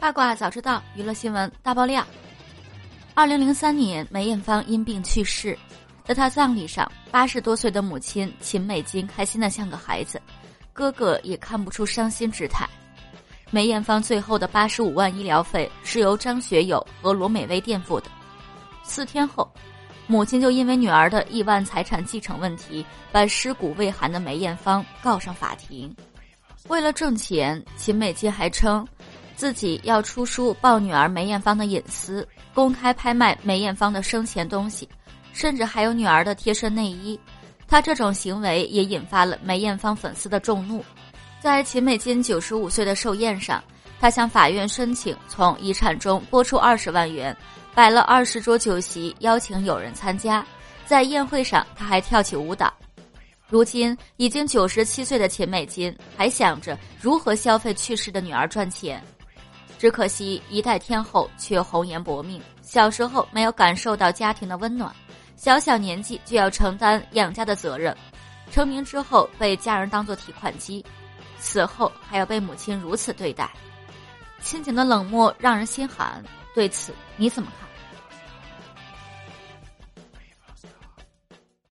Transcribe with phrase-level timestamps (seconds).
[0.00, 2.06] 八卦早知道，娱乐新闻大爆料。
[3.14, 5.58] 二零零三年，梅艳芳因病去世，
[6.04, 10.22] 在她葬礼上，八十多岁的母亲秦美金开心的像个孩子，
[10.72, 12.64] 哥哥也看不出伤心之态。
[13.50, 18.08] 梅艳芳最后的八十五万医疗费是由张学友和罗美薇垫付的。
[18.84, 19.52] 四天后，
[20.06, 25.92] 母亲就因为女儿的亿万财产继承问题，把尸骨未寒的梅艳芳告上法庭。
[26.68, 28.86] 为了挣钱，秦美金还称。
[29.38, 34.88] 自己要出书爆女儿梅艳芳的隐私，公开拍卖梅艳芳的生前东西，
[35.32, 37.18] 甚至还有女儿的贴身内衣。
[37.68, 40.84] 他这种行为也引发了梅艳芳粉丝的众怒。
[41.38, 43.62] 在秦美金九十五岁的寿宴上，
[44.00, 47.34] 他向法院申请从遗产中拨出二十万元，
[47.76, 50.44] 摆了二十桌酒席，邀请友人参加。
[50.84, 52.74] 在宴会上，他还跳起舞蹈。
[53.46, 59.00] 如今已经九十七岁的秦美金，还想着如何消费去世的女儿赚钱。
[59.78, 64.92] 只可惜一代天后却红颜薄命，小时候没有感受到家庭的温暖，
[65.36, 67.96] 小小年纪就要承担养家的责任，
[68.50, 70.84] 成名之后被家人当做提款机，
[71.38, 73.48] 此后还要被母亲如此对待，
[74.40, 76.22] 亲情的冷漠让人心寒。
[76.54, 77.67] 对此你怎么看？